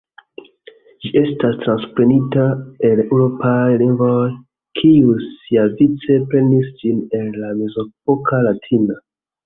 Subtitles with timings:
[1.03, 2.47] Ĝi estas transprenita
[2.89, 4.17] el eŭropaj lingvoj,
[4.83, 9.03] kiuj siavice prenis ĝin el la mezepoka latina.